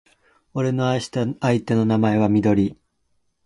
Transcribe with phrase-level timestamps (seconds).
[0.55, 2.75] 俺の愛した相手の名前はみどり